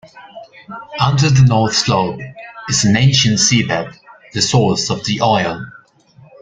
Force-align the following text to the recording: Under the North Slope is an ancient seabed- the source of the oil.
Under 0.99 1.29
the 1.29 1.45
North 1.47 1.75
Slope 1.75 2.19
is 2.69 2.83
an 2.85 2.97
ancient 2.97 3.37
seabed- 3.37 3.95
the 4.33 4.41
source 4.41 4.89
of 4.89 5.03
the 5.05 5.21
oil. 5.21 5.63